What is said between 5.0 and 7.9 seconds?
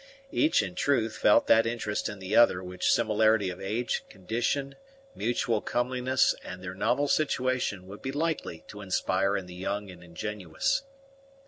mutual comeliness, and their novel situation